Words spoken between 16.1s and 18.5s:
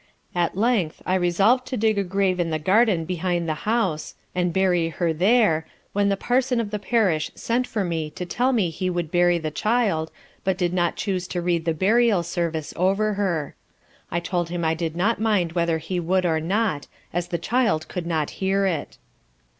or not, as the child could not